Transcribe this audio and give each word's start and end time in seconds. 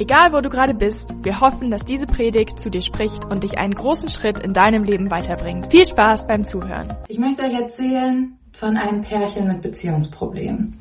Egal 0.00 0.32
wo 0.32 0.40
du 0.40 0.48
gerade 0.48 0.74
bist, 0.74 1.12
wir 1.24 1.40
hoffen, 1.40 1.72
dass 1.72 1.84
diese 1.84 2.06
Predigt 2.06 2.60
zu 2.60 2.70
dir 2.70 2.82
spricht 2.82 3.24
und 3.24 3.42
dich 3.42 3.58
einen 3.58 3.74
großen 3.74 4.08
Schritt 4.08 4.38
in 4.38 4.52
deinem 4.52 4.84
Leben 4.84 5.10
weiterbringt. 5.10 5.72
Viel 5.72 5.84
Spaß 5.84 6.28
beim 6.28 6.44
Zuhören. 6.44 6.94
Ich 7.08 7.18
möchte 7.18 7.42
euch 7.42 7.54
erzählen 7.54 8.38
von 8.52 8.76
einem 8.76 9.02
Pärchen 9.02 9.48
mit 9.48 9.60
Beziehungsproblemen. 9.60 10.78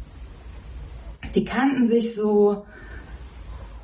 Die 1.34 1.46
kannten 1.46 1.88
sich 1.88 2.14
so 2.14 2.64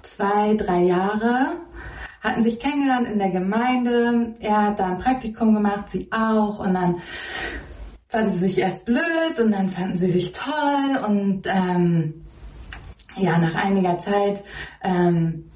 zwei, 0.04 0.54
drei 0.54 0.84
Jahre, 0.84 1.54
hatten 2.22 2.44
sich 2.44 2.60
kennengelernt 2.60 3.08
in 3.08 3.18
der 3.18 3.32
Gemeinde. 3.32 4.34
Er 4.40 4.68
hat 4.68 4.80
da 4.80 4.86
ein 4.86 5.00
Praktikum 5.00 5.56
gemacht, 5.56 5.90
sie 5.90 6.10
auch. 6.12 6.60
Und 6.60 6.76
dann 6.76 7.02
fanden 8.08 8.34
sie 8.34 8.50
sich 8.50 8.60
erst 8.60 8.86
blöd 8.86 9.40
und 9.40 9.52
dann 9.52 9.70
fanden 9.70 9.98
sie 9.98 10.12
sich 10.12 10.32
toll 10.32 11.04
und 11.08 11.48
ähm, 11.48 12.23
ja, 13.18 13.38
nach 13.38 13.56
einiger 13.56 14.00
Zeit 14.00 14.44
ähm, 14.82 15.52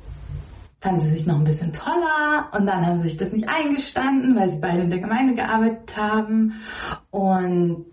fanden 0.80 1.02
sie 1.02 1.14
sich 1.14 1.26
noch 1.26 1.36
ein 1.36 1.44
bisschen 1.44 1.74
toller 1.74 2.50
und 2.54 2.68
dann 2.68 2.86
haben 2.86 3.02
sie 3.02 3.10
sich 3.10 3.18
das 3.18 3.32
nicht 3.32 3.50
eingestanden, 3.50 4.36
weil 4.36 4.52
sie 4.52 4.60
beide 4.60 4.82
in 4.82 4.90
der 4.90 5.00
Gemeinde 5.00 5.34
gearbeitet 5.34 5.98
haben 5.98 6.54
und 7.12 7.86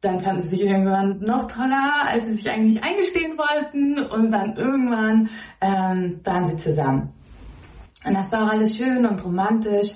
dann 0.00 0.20
fanden 0.20 0.42
sie 0.42 0.48
sich 0.48 0.62
irgendwann 0.62 1.20
noch 1.20 1.46
toller, 1.48 2.06
als 2.06 2.24
sie 2.26 2.34
sich 2.34 2.48
eigentlich 2.48 2.82
eingestehen 2.82 3.36
wollten 3.36 3.98
und 4.06 4.30
dann 4.30 4.56
irgendwann 4.56 5.28
ähm, 5.60 6.20
waren 6.24 6.48
sie 6.48 6.56
zusammen. 6.56 7.12
Und 8.08 8.14
das 8.14 8.32
war 8.32 8.46
auch 8.46 8.52
alles 8.52 8.74
schön 8.74 9.04
und 9.04 9.22
romantisch, 9.22 9.92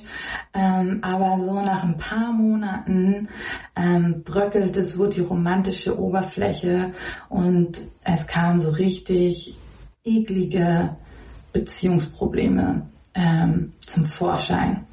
ähm, 0.53 0.99
aber 1.01 1.43
so 1.43 1.55
nach 1.55 1.83
ein 1.83 1.97
paar 1.97 2.31
Monaten 2.31 3.31
ähm, 3.75 4.23
bröckelte 4.23 4.85
so 4.85 5.07
die 5.07 5.23
romantische 5.23 5.99
Oberfläche 5.99 6.93
und 7.31 7.81
es 8.05 8.27
kamen 8.27 8.61
so 8.61 8.69
richtig 8.69 9.59
eklige 10.05 10.95
Beziehungsprobleme 11.55 12.83
ähm, 13.15 13.73
zum 13.81 14.05
Vorschein. 14.05 14.85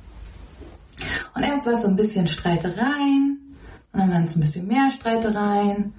Und 1.35 1.43
erst 1.43 1.65
war 1.65 1.73
es 1.73 1.81
so 1.81 1.89
ein 1.89 1.97
bisschen 1.97 2.25
Streitereien 2.25 3.57
und 3.91 3.99
dann 3.99 4.11
waren 4.11 4.23
es 4.23 4.35
ein 4.37 4.39
bisschen 4.39 4.65
mehr 4.65 4.91
Streitereien 4.91 5.93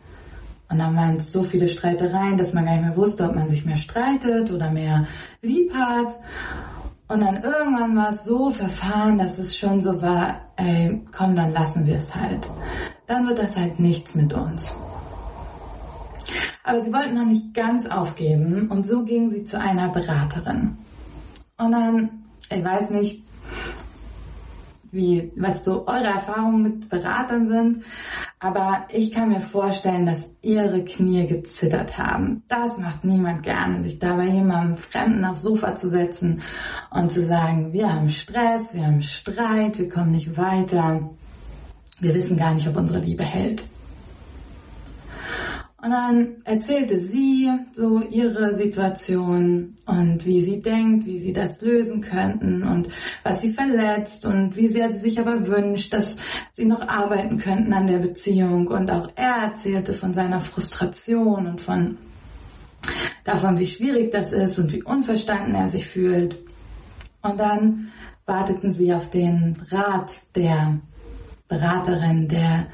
und 0.70 0.78
dann 0.78 0.96
waren 0.96 1.16
es 1.16 1.32
so 1.32 1.42
viele 1.42 1.68
Streitereien, 1.68 2.38
dass 2.38 2.54
man 2.54 2.64
gar 2.64 2.76
nicht 2.76 2.86
mehr 2.86 2.96
wusste, 2.96 3.24
ob 3.24 3.34
man 3.34 3.50
sich 3.50 3.66
mehr 3.66 3.76
streitet 3.76 4.50
oder 4.50 4.70
mehr 4.70 5.06
lieb 5.42 5.74
hat. 5.74 6.16
Und 7.10 7.22
dann 7.22 7.42
irgendwann 7.42 7.96
war 7.96 8.10
es 8.10 8.22
so 8.22 8.50
verfahren, 8.50 9.18
dass 9.18 9.36
es 9.36 9.58
schon 9.58 9.80
so 9.80 10.00
war, 10.00 10.42
ey, 10.54 11.04
komm, 11.10 11.34
dann 11.34 11.52
lassen 11.52 11.84
wir 11.84 11.96
es 11.96 12.14
halt. 12.14 12.48
Dann 13.08 13.26
wird 13.26 13.40
das 13.40 13.56
halt 13.56 13.80
nichts 13.80 14.14
mit 14.14 14.32
uns. 14.32 14.78
Aber 16.62 16.80
sie 16.84 16.92
wollten 16.92 17.14
noch 17.14 17.24
nicht 17.24 17.52
ganz 17.52 17.84
aufgeben 17.86 18.68
und 18.70 18.86
so 18.86 19.02
gingen 19.02 19.28
sie 19.30 19.42
zu 19.42 19.58
einer 19.58 19.88
Beraterin. 19.88 20.78
Und 21.58 21.72
dann, 21.72 22.10
ich 22.48 22.64
weiß 22.64 22.90
nicht, 22.90 23.24
wie, 24.92 25.32
was 25.36 25.64
so 25.64 25.86
eure 25.86 26.06
Erfahrungen 26.06 26.62
mit 26.62 26.88
Beratern 26.88 27.48
sind. 27.48 27.84
Aber 28.38 28.86
ich 28.90 29.12
kann 29.12 29.28
mir 29.28 29.40
vorstellen, 29.40 30.06
dass 30.06 30.28
ihre 30.42 30.84
Knie 30.84 31.26
gezittert 31.26 31.98
haben. 31.98 32.42
Das 32.48 32.78
macht 32.78 33.04
niemand 33.04 33.42
gerne, 33.42 33.82
sich 33.82 33.98
da 33.98 34.14
bei 34.14 34.26
jemandem 34.26 34.76
Fremden 34.76 35.24
aufs 35.24 35.42
Sofa 35.42 35.74
zu 35.74 35.88
setzen 35.90 36.42
und 36.90 37.12
zu 37.12 37.26
sagen, 37.26 37.72
wir 37.72 37.92
haben 37.92 38.08
Stress, 38.08 38.74
wir 38.74 38.86
haben 38.86 39.02
Streit, 39.02 39.78
wir 39.78 39.88
kommen 39.88 40.12
nicht 40.12 40.36
weiter. 40.36 41.10
Wir 42.00 42.14
wissen 42.14 42.36
gar 42.36 42.54
nicht, 42.54 42.66
ob 42.66 42.76
unsere 42.76 43.00
Liebe 43.00 43.24
hält. 43.24 43.64
Und 45.82 45.90
dann 45.92 46.42
erzählte 46.44 47.00
sie 47.00 47.50
so 47.72 48.02
ihre 48.02 48.54
Situation 48.54 49.76
und 49.86 50.26
wie 50.26 50.42
sie 50.42 50.60
denkt, 50.60 51.06
wie 51.06 51.18
sie 51.18 51.32
das 51.32 51.62
lösen 51.62 52.02
könnten 52.02 52.64
und 52.64 52.88
was 53.22 53.40
sie 53.40 53.54
verletzt 53.54 54.26
und 54.26 54.56
wie 54.56 54.68
sehr 54.68 54.90
sie 54.90 54.98
sich 54.98 55.18
aber 55.18 55.46
wünscht, 55.46 55.94
dass 55.94 56.18
sie 56.52 56.66
noch 56.66 56.86
arbeiten 56.86 57.38
könnten 57.38 57.72
an 57.72 57.86
der 57.86 57.98
Beziehung. 57.98 58.66
Und 58.66 58.90
auch 58.90 59.08
er 59.16 59.36
erzählte 59.36 59.94
von 59.94 60.12
seiner 60.12 60.40
Frustration 60.40 61.46
und 61.46 61.62
von 61.62 61.96
davon, 63.24 63.58
wie 63.58 63.66
schwierig 63.66 64.12
das 64.12 64.32
ist 64.32 64.58
und 64.58 64.72
wie 64.72 64.82
unverstanden 64.82 65.54
er 65.54 65.68
sich 65.68 65.86
fühlt. 65.86 66.38
Und 67.22 67.40
dann 67.40 67.90
warteten 68.26 68.74
sie 68.74 68.92
auf 68.92 69.08
den 69.08 69.56
Rat 69.70 70.20
der 70.34 70.78
Beraterin, 71.48 72.28
der 72.28 72.66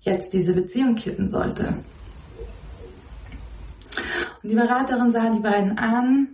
jetzt 0.00 0.32
diese 0.32 0.54
Beziehung 0.54 0.94
kippen 0.94 1.28
sollte. 1.28 1.84
Und 4.46 4.50
die 4.50 4.58
Beraterin 4.58 5.10
sah 5.10 5.28
die 5.28 5.40
beiden 5.40 5.76
an 5.76 6.28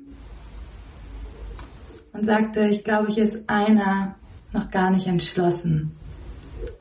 und 2.13 2.27
sagte, 2.27 2.67
ich 2.67 2.85
glaube, 2.85 3.11
hier 3.11 3.25
ist 3.25 3.49
einer 3.49 4.17
noch 4.53 4.71
gar 4.71 4.91
nicht 4.91 5.07
entschlossen, 5.07 5.93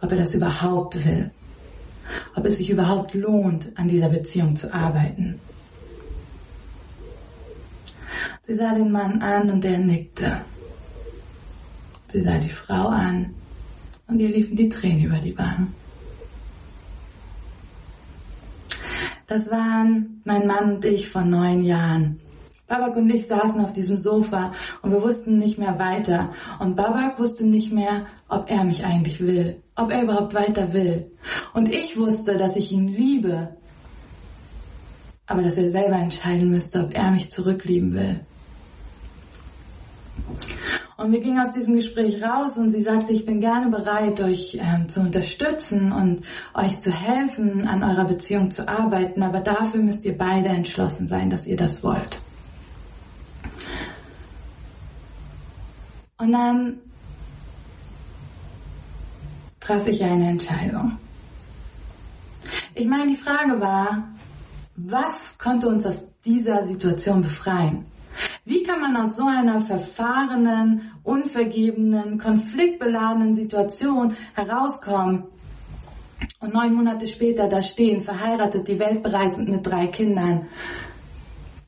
ob 0.02 0.12
er 0.12 0.18
das 0.18 0.36
überhaupt 0.36 1.06
will, 1.06 1.32
ob 2.36 2.46
es 2.46 2.58
sich 2.58 2.70
überhaupt 2.70 3.14
lohnt, 3.14 3.72
an 3.76 3.88
dieser 3.88 4.10
Beziehung 4.10 4.58
zu 4.58 4.74
arbeiten. 4.74 5.40
Sie 8.46 8.56
sah 8.56 8.74
den 8.74 8.92
Mann 8.92 9.22
an 9.22 9.52
und 9.52 9.64
er 9.64 9.78
nickte. 9.78 10.42
Sie 12.12 12.24
sah 12.24 12.40
die 12.40 12.50
Frau 12.50 12.90
an 12.90 13.34
und 14.08 14.20
ihr 14.20 14.28
liefen 14.28 14.58
die 14.58 14.68
Tränen 14.68 15.06
über 15.06 15.20
die 15.20 15.38
Wangen. 15.38 15.81
Das 19.32 19.50
waren 19.50 20.22
mein 20.26 20.46
Mann 20.46 20.76
und 20.76 20.84
ich 20.84 21.10
vor 21.10 21.22
neun 21.22 21.62
Jahren. 21.62 22.20
Babak 22.68 22.98
und 22.98 23.10
ich 23.10 23.28
saßen 23.28 23.62
auf 23.62 23.72
diesem 23.72 23.98
Sofa 23.98 24.52
und 24.82 24.92
wir 24.92 25.02
wussten 25.02 25.38
nicht 25.38 25.58
mehr 25.58 25.80
weiter. 25.80 26.34
Und 26.60 26.76
Babak 26.76 27.18
wusste 27.18 27.46
nicht 27.46 27.72
mehr, 27.72 28.08
ob 28.28 28.52
er 28.52 28.66
mich 28.66 28.84
eigentlich 28.84 29.22
will, 29.22 29.64
ob 29.78 29.90
er 29.90 30.04
überhaupt 30.04 30.34
weiter 30.34 30.74
will. 30.74 31.10
Und 31.54 31.74
ich 31.74 31.98
wusste, 31.98 32.36
dass 32.36 32.58
ich 32.58 32.74
ihn 32.74 32.90
liebe, 32.90 33.56
aber 35.28 35.44
dass 35.44 35.56
er 35.56 35.72
selber 35.72 35.96
entscheiden 35.96 36.52
müsste, 36.52 36.84
ob 36.84 36.94
er 36.94 37.10
mich 37.12 37.32
zurücklieben 37.32 37.94
will. 37.94 38.20
Und 41.02 41.12
wir 41.12 41.20
gingen 41.20 41.40
aus 41.40 41.52
diesem 41.52 41.74
Gespräch 41.74 42.22
raus 42.22 42.58
und 42.60 42.70
sie 42.70 42.84
sagte, 42.84 43.12
ich 43.12 43.26
bin 43.26 43.42
gerne 43.42 43.72
bereit, 43.72 44.22
euch 44.22 44.60
ähm, 44.62 44.88
zu 44.88 45.00
unterstützen 45.00 45.92
und 45.92 46.26
euch 46.54 46.78
zu 46.80 46.92
helfen, 46.92 47.68
an 47.68 47.84
eurer 47.84 48.06
Beziehung 48.06 48.52
zu 48.52 48.68
arbeiten, 48.68 49.24
aber 49.24 49.40
dafür 49.40 49.82
müsst 49.82 50.06
ihr 50.06 50.16
beide 50.16 50.50
entschlossen 50.50 51.08
sein, 51.08 51.32
dass 51.32 51.48
ihr 51.48 51.58
das 51.58 51.84
wollt. 51.84 52.22
Und 56.20 56.34
dann 56.34 56.80
traf 59.60 59.88
ich 59.88 60.04
eine 60.04 60.30
Entscheidung. 60.30 60.98
Ich 62.76 62.88
meine, 62.88 63.08
die 63.08 63.18
Frage 63.18 63.60
war, 63.60 64.14
was 64.76 65.36
konnte 65.40 65.68
uns 65.68 65.84
aus 65.84 66.14
dieser 66.24 66.68
Situation 66.68 67.24
befreien? 67.24 67.91
Wie 68.44 68.64
kann 68.64 68.82
man 68.82 68.98
aus 68.98 69.18
so 69.18 69.26
einer 69.26 69.62
verfahrenen, 69.62 70.92
unvergebenen, 71.04 72.18
konfliktbeladenen 72.18 73.36
Situation 73.36 74.16
herauskommen 74.34 75.26
und 76.40 76.54
neun 76.54 76.74
Monate 76.74 77.08
später 77.08 77.48
da 77.48 77.62
stehen, 77.62 78.02
verheiratet, 78.02 78.68
die 78.68 78.80
Welt 78.80 79.04
bereisend 79.04 79.50
mit 79.50 79.66
drei 79.66 79.88
Kindern? 79.88 80.48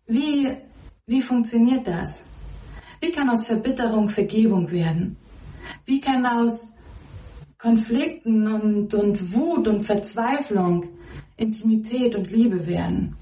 Wie, 0.08 0.52
wie 1.06 1.22
funktioniert 1.22 1.86
das? 1.88 2.24
Wie 3.00 3.12
kann 3.12 3.30
aus 3.30 3.46
Verbitterung 3.46 4.10
Vergebung 4.10 4.72
werden? 4.72 5.18
Wie 5.86 6.02
kann 6.02 6.26
aus 6.26 6.78
Konflikten 7.60 8.48
und, 8.48 8.94
und 8.96 9.36
Wut 9.36 9.68
und 9.68 9.84
Verzweiflung 9.84 10.90
Intimität 11.38 12.16
und 12.16 12.32
Liebe 12.32 12.66
werden? 12.66 13.16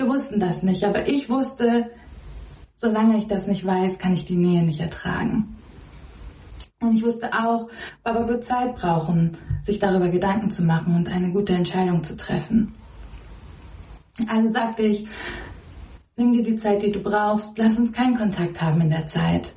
Wir 0.00 0.08
wussten 0.08 0.40
das 0.40 0.62
nicht, 0.62 0.82
aber 0.82 1.06
ich 1.08 1.28
wusste, 1.28 1.90
solange 2.72 3.18
ich 3.18 3.26
das 3.26 3.46
nicht 3.46 3.66
weiß, 3.66 3.98
kann 3.98 4.14
ich 4.14 4.24
die 4.24 4.34
Nähe 4.34 4.62
nicht 4.62 4.80
ertragen. 4.80 5.58
Und 6.80 6.94
ich 6.94 7.02
wusste 7.02 7.34
auch, 7.34 7.68
Baba 8.02 8.26
wird 8.26 8.44
Zeit 8.44 8.76
brauchen, 8.76 9.36
sich 9.62 9.78
darüber 9.78 10.08
Gedanken 10.08 10.48
zu 10.48 10.64
machen 10.64 10.96
und 10.96 11.10
eine 11.10 11.30
gute 11.32 11.52
Entscheidung 11.52 12.02
zu 12.02 12.16
treffen. 12.16 12.74
Also 14.26 14.50
sagte 14.50 14.84
ich, 14.84 15.06
nimm 16.16 16.32
dir 16.32 16.44
die 16.44 16.56
Zeit, 16.56 16.80
die 16.80 16.92
du 16.92 17.00
brauchst, 17.00 17.50
lass 17.58 17.78
uns 17.78 17.92
keinen 17.92 18.16
Kontakt 18.16 18.58
haben 18.62 18.80
in 18.80 18.88
der 18.88 19.06
Zeit. 19.06 19.52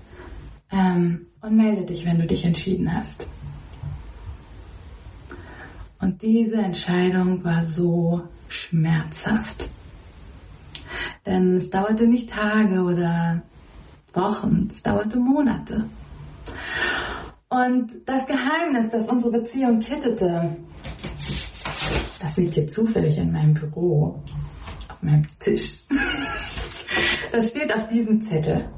Ähm, 0.74 1.28
und 1.40 1.56
melde 1.56 1.86
dich, 1.86 2.04
wenn 2.06 2.19
du 2.19 2.28
dich 2.28 2.44
entschieden 2.44 2.94
hast. 2.94 3.30
Und 6.01 6.22
diese 6.22 6.57
Entscheidung 6.57 7.45
war 7.45 7.63
so 7.63 8.24
schmerzhaft. 8.50 9.69
Denn 11.25 11.57
es 11.57 11.69
dauerte 11.69 12.07
nicht 12.07 12.30
Tage 12.30 12.81
oder 12.81 13.42
Wochen, 14.13 14.68
es 14.69 14.81
dauerte 14.81 15.18
Monate. 15.18 15.86
Und 17.50 17.92
das 18.06 18.25
Geheimnis, 18.25 18.90
das 18.90 19.07
unsere 19.10 19.31
Beziehung 19.31 19.80
kittete, 19.80 20.56
das 22.19 22.38
liegt 22.38 22.56
hier 22.56 22.68
zufällig 22.68 23.18
in 23.18 23.31
meinem 23.31 23.54
Büro, 23.54 24.22
auf 24.90 25.01
meinem 25.01 25.25
Tisch. 25.40 25.81
Das 27.31 27.50
steht 27.50 27.74
auf 27.74 27.88
diesem 27.88 28.22
Zettel. 28.30 28.69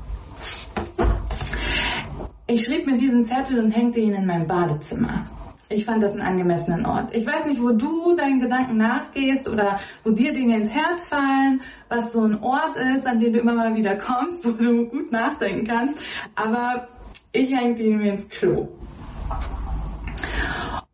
Ich 2.48 2.64
schrieb 2.64 2.86
mir 2.86 2.98
diesen 2.98 3.26
Zettel 3.26 3.60
und 3.60 3.72
hängte 3.72 4.00
ihn 4.00 4.14
in 4.14 4.26
mein 4.26 4.48
Badezimmer. 4.48 5.26
Ich 5.68 5.86
fand 5.86 6.04
das 6.04 6.12
einen 6.12 6.22
angemessenen 6.22 6.86
Ort. 6.86 7.16
Ich 7.16 7.26
weiß 7.26 7.46
nicht, 7.46 7.60
wo 7.60 7.72
du 7.72 8.16
deinen 8.16 8.40
Gedanken 8.40 8.78
nachgehst 8.78 9.48
oder 9.48 9.80
wo 10.04 10.12
dir 10.12 10.32
Dinge 10.32 10.58
ins 10.58 10.70
Herz 10.70 11.08
fallen, 11.08 11.62
was 11.90 12.14
so 12.14 12.22
ein 12.22 12.40
Ort 12.44 12.76
ist, 12.78 13.08
an 13.08 13.20
den 13.20 13.34
du 13.34 13.40
immer 13.40 13.54
mal 13.54 13.76
wieder 13.76 13.96
kommst, 13.96 14.46
wo 14.46 14.52
du 14.52 14.86
gut 14.86 15.12
nachdenken 15.12 15.66
kannst. 15.66 15.96
Aber 16.36 16.88
ich 17.32 17.52
hängte 17.52 17.82
ihn 17.82 17.98
mir 17.98 18.14
ins 18.14 18.30
Klo. 18.30 18.68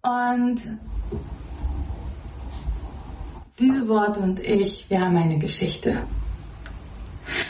Und 0.01 0.61
diese 3.59 3.87
Worte 3.87 4.21
und 4.21 4.39
ich, 4.39 4.89
wir 4.89 5.01
haben 5.01 5.17
eine 5.17 5.37
Geschichte. 5.37 6.03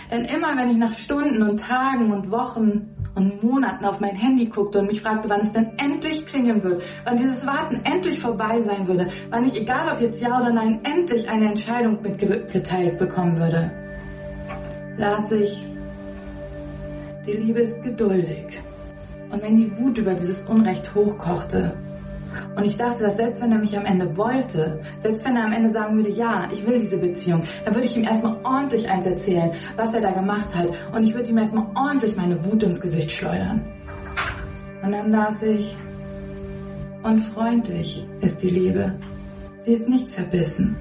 Denn 0.10 0.26
immer 0.26 0.58
wenn 0.58 0.72
ich 0.72 0.78
nach 0.78 0.94
Stunden 0.94 1.42
und 1.44 1.60
Tagen 1.60 2.12
und 2.12 2.32
Wochen 2.32 2.90
und 3.16 3.44
Monaten 3.44 3.86
auf 3.86 4.00
mein 4.00 4.16
Handy 4.16 4.46
guckte 4.46 4.80
und 4.80 4.88
mich 4.88 5.02
fragte, 5.02 5.30
wann 5.30 5.42
es 5.42 5.52
denn 5.52 5.72
endlich 5.78 6.26
klingeln 6.26 6.64
wird, 6.64 6.84
wann 7.04 7.18
dieses 7.18 7.46
Warten 7.46 7.82
endlich 7.84 8.20
vorbei 8.20 8.62
sein 8.62 8.88
würde, 8.88 9.08
wann 9.30 9.46
ich, 9.46 9.56
egal 9.56 9.94
ob 9.94 10.02
jetzt 10.02 10.22
ja 10.22 10.40
oder 10.40 10.52
nein, 10.52 10.80
endlich 10.84 11.30
eine 11.30 11.50
Entscheidung 11.50 12.02
mitgeteilt 12.02 12.98
bekommen 12.98 13.38
würde, 13.38 13.72
las 14.98 15.32
ich, 15.32 15.66
die 17.26 17.34
Liebe 17.34 17.62
ist 17.62 17.82
geduldig. 17.84 18.60
Und 19.30 19.42
wenn 19.44 19.58
die 19.58 19.78
Wut 19.78 19.98
über 19.98 20.14
dieses 20.14 20.44
Unrecht 20.44 20.94
hochkochte, 20.94 21.74
und 22.56 22.66
ich 22.66 22.78
dachte, 22.78 23.04
dass 23.04 23.16
selbst 23.16 23.42
wenn 23.42 23.52
er 23.52 23.60
mich 23.60 23.78
am 23.78 23.86
Ende 23.86 24.18
wollte, 24.18 24.82
selbst 25.00 25.26
wenn 25.26 25.36
er 25.36 25.46
am 25.46 25.54
Ende 25.54 25.72
sagen 25.72 25.96
würde, 25.96 26.10
ja, 26.10 26.48
ich 26.52 26.66
will 26.66 26.80
diese 26.80 26.98
Beziehung, 26.98 27.44
dann 27.64 27.74
würde 27.74 27.88
ich 27.88 27.96
ihm 27.96 28.04
erstmal 28.04 28.38
ordentlich 28.44 28.90
eins 28.90 29.06
erzählen, 29.06 29.52
was 29.78 29.94
er 29.94 30.02
da 30.02 30.12
gemacht 30.12 30.54
hat. 30.54 30.68
Und 30.94 31.04
ich 31.04 31.14
würde 31.14 31.30
ihm 31.30 31.38
erstmal 31.38 31.66
ordentlich 31.76 32.16
meine 32.16 32.44
Wut 32.46 32.64
ins 32.64 32.80
Gesicht 32.80 33.12
schleudern. 33.12 33.62
Und 34.84 34.92
dann 34.92 35.12
las 35.12 35.42
ich, 35.42 35.78
und 37.04 37.20
freundlich 37.20 38.06
ist 38.20 38.42
die 38.44 38.50
Liebe. 38.50 38.94
Sie 39.60 39.74
ist 39.74 39.88
nicht 39.88 40.12
verbissen. 40.12 40.76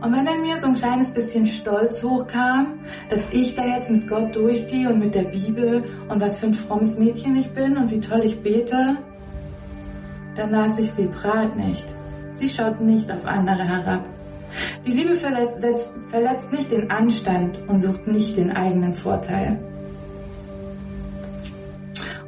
Und 0.00 0.12
wenn 0.12 0.26
in 0.26 0.42
mir 0.42 0.60
so 0.60 0.66
ein 0.66 0.74
kleines 0.74 1.10
bisschen 1.10 1.46
Stolz 1.46 2.02
hochkam, 2.02 2.80
dass 3.08 3.22
ich 3.30 3.54
da 3.54 3.64
jetzt 3.64 3.90
mit 3.90 4.08
Gott 4.08 4.34
durchgehe 4.34 4.88
und 4.88 4.98
mit 4.98 5.14
der 5.14 5.24
Bibel 5.24 5.84
und 6.08 6.20
was 6.20 6.38
für 6.38 6.46
ein 6.46 6.54
frommes 6.54 6.98
Mädchen 6.98 7.36
ich 7.36 7.50
bin 7.50 7.76
und 7.76 7.90
wie 7.90 8.00
toll 8.00 8.22
ich 8.24 8.42
bete, 8.42 8.96
dann 10.36 10.50
las 10.50 10.78
ich, 10.78 10.90
sie 10.92 11.06
prahlt 11.06 11.56
nicht. 11.56 11.84
Sie 12.30 12.48
schaut 12.48 12.80
nicht 12.80 13.10
auf 13.10 13.26
andere 13.26 13.62
herab. 13.64 14.04
Die 14.86 14.92
Liebe 14.92 15.14
verletzt, 15.14 15.86
verletzt 16.08 16.52
nicht 16.52 16.72
den 16.72 16.90
Anstand 16.90 17.58
und 17.68 17.80
sucht 17.80 18.06
nicht 18.06 18.36
den 18.36 18.50
eigenen 18.50 18.94
Vorteil. 18.94 19.58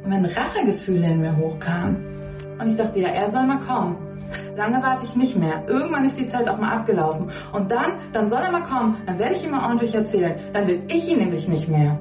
Und 0.03 0.11
wenn 0.11 0.25
Rachegefühle 0.25 1.07
in 1.07 1.21
mir 1.21 1.35
hochkamen 1.35 1.97
und 2.59 2.67
ich 2.67 2.75
dachte, 2.75 2.99
ja, 2.99 3.09
er 3.09 3.31
soll 3.31 3.45
mal 3.45 3.59
kommen. 3.59 3.97
Lange 4.55 4.81
warte 4.81 5.05
ich 5.05 5.15
nicht 5.15 5.35
mehr. 5.35 5.63
Irgendwann 5.67 6.05
ist 6.05 6.17
die 6.17 6.27
Zeit 6.27 6.47
auch 6.49 6.57
mal 6.59 6.71
abgelaufen. 6.71 7.29
Und 7.53 7.71
dann, 7.71 7.99
dann 8.13 8.29
soll 8.29 8.41
er 8.41 8.51
mal 8.51 8.63
kommen. 8.63 8.97
Dann 9.05 9.19
werde 9.19 9.35
ich 9.35 9.43
ihm 9.43 9.51
mal 9.51 9.65
ordentlich 9.65 9.93
erzählen. 9.93 10.35
Dann 10.53 10.67
will 10.67 10.81
ich 10.87 11.07
ihn 11.07 11.19
nämlich 11.19 11.47
nicht 11.47 11.67
mehr. 11.67 11.99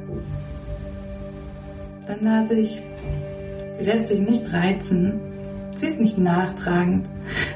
Dann 2.07 2.25
las 2.25 2.50
ich, 2.50 2.83
sie 3.79 3.85
lässt 3.85 4.07
sich 4.07 4.21
nicht 4.21 4.53
reizen 4.53 5.21
Sie 5.75 5.87
ist 5.87 6.00
nicht 6.00 6.19
nachtragend. 6.19 7.09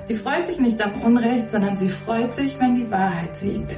Sie 0.05 0.15
freut 0.15 0.47
sich 0.47 0.59
nicht 0.59 0.83
am 0.83 1.03
Unrecht, 1.03 1.51
sondern 1.51 1.77
sie 1.77 1.89
freut 1.89 2.33
sich, 2.35 2.59
wenn 2.59 2.75
die 2.75 2.91
Wahrheit 2.91 3.37
siegt. 3.37 3.77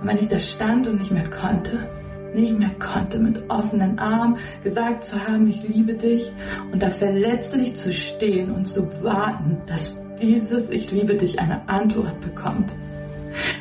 Und 0.00 0.08
wenn 0.08 0.18
ich 0.18 0.28
da 0.28 0.38
stand 0.38 0.86
und 0.86 0.98
nicht 0.98 1.10
mehr 1.10 1.28
konnte, 1.28 1.88
nicht 2.34 2.58
mehr 2.58 2.70
konnte, 2.78 3.18
mit 3.18 3.50
offenen 3.50 3.98
Armen 3.98 4.36
gesagt 4.62 5.04
zu 5.04 5.26
haben, 5.26 5.48
ich 5.48 5.62
liebe 5.62 5.94
dich 5.94 6.32
und 6.72 6.82
da 6.82 6.90
verletzlich 6.90 7.74
zu 7.74 7.92
stehen 7.92 8.50
und 8.50 8.66
zu 8.66 9.02
warten, 9.02 9.62
dass 9.66 9.94
dieses 10.20 10.70
Ich 10.70 10.90
liebe 10.90 11.14
dich 11.14 11.38
eine 11.38 11.68
Antwort 11.68 12.20
bekommt. 12.20 12.74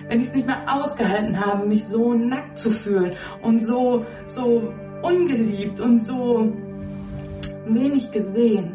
Wenn 0.08 0.22
ich 0.22 0.28
es 0.28 0.34
nicht 0.34 0.48
mehr 0.48 0.64
ausgehalten 0.68 1.40
habe, 1.40 1.68
mich 1.68 1.86
so 1.86 2.14
nackt 2.14 2.58
zu 2.58 2.70
fühlen 2.70 3.14
und 3.42 3.60
so, 3.60 4.06
so 4.26 4.74
ungeliebt 5.02 5.80
und 5.80 6.00
so 6.00 6.54
wenig 7.68 8.12
gesehen. 8.12 8.72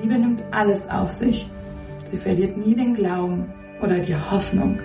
Liebe 0.00 0.18
nimmt 0.18 0.42
alles 0.50 0.88
auf 0.88 1.10
sich. 1.10 1.48
Sie 2.10 2.18
verliert 2.18 2.56
nie 2.56 2.74
den 2.74 2.94
Glauben 2.94 3.52
oder 3.80 4.00
die 4.00 4.16
Hoffnung. 4.16 4.78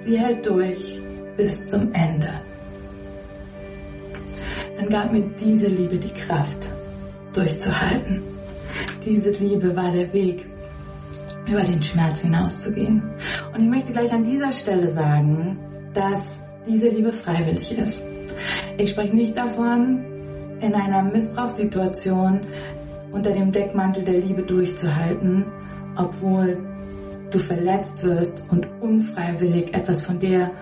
Sie 0.00 0.18
hält 0.18 0.46
durch 0.46 1.00
bis 1.36 1.68
zum 1.68 1.92
Ende. 1.92 2.40
Dann 4.78 4.88
gab 4.88 5.12
mir 5.12 5.22
diese 5.40 5.66
Liebe 5.66 5.98
die 5.98 6.14
Kraft, 6.14 6.68
durchzuhalten. 7.32 8.22
Diese 9.04 9.30
Liebe 9.30 9.74
war 9.74 9.92
der 9.92 10.12
Weg, 10.12 10.46
über 11.48 11.62
den 11.62 11.82
Schmerz 11.82 12.20
hinauszugehen. 12.20 13.02
Und 13.52 13.60
ich 13.60 13.68
möchte 13.68 13.92
gleich 13.92 14.12
an 14.12 14.24
dieser 14.24 14.52
Stelle 14.52 14.90
sagen, 14.90 15.58
dass 15.94 16.22
diese 16.66 16.88
Liebe 16.88 17.12
freiwillig 17.12 17.76
ist. 17.76 18.07
Ich 18.78 18.90
spreche 18.90 19.14
nicht 19.14 19.36
davon, 19.36 20.04
in 20.60 20.72
einer 20.72 21.02
Missbrauchssituation 21.02 22.40
unter 23.10 23.32
dem 23.32 23.50
Deckmantel 23.50 24.04
der 24.04 24.20
Liebe 24.20 24.42
durchzuhalten, 24.42 25.46
obwohl 25.96 26.58
du 27.32 27.38
verletzt 27.40 28.00
wirst 28.04 28.44
und 28.50 28.68
unfreiwillig 28.80 29.74
etwas 29.74 30.02
von 30.02 30.20
dir 30.20 30.52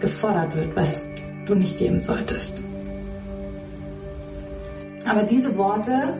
gefordert 0.00 0.56
wird, 0.56 0.74
was 0.76 1.10
du 1.44 1.54
nicht 1.54 1.76
geben 1.78 2.00
solltest. 2.00 2.58
Aber 5.04 5.24
diese 5.24 5.54
Worte, 5.58 6.14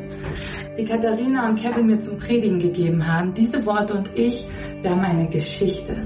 die 0.76 0.84
Katharina 0.84 1.48
und 1.48 1.58
Kevin 1.60 1.86
mir 1.86 1.98
zum 1.98 2.18
Predigen 2.18 2.58
gegeben 2.58 3.06
haben, 3.06 3.32
diese 3.32 3.64
Worte 3.64 3.94
und 3.94 4.10
ich, 4.14 4.46
wir 4.82 4.90
haben 4.90 5.00
eine 5.00 5.28
Geschichte. 5.28 5.96